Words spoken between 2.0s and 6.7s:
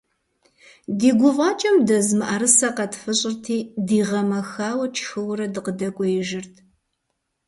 мыӏэрысэ къэтфыщӏырти, дигъэмэхауэ тшхыуэрэ, дыкъыдэкӏуеижырт.